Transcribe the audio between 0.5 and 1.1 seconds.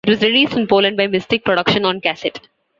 in Poland by